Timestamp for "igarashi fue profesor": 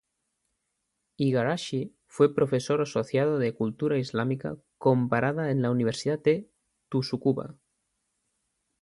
1.19-2.81